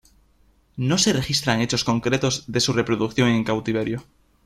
[0.77, 4.03] No se registran hechos concretos de su reproducción en cautiverio.